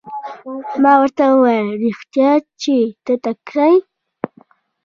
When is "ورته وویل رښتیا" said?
1.01-2.31